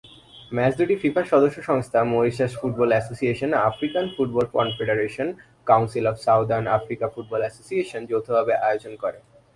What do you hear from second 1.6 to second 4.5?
সংস্থা Mauritius football association, African football